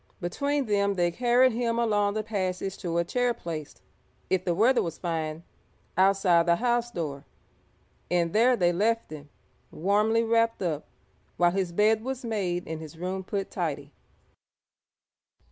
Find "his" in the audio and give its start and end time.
11.51-11.71, 12.81-12.97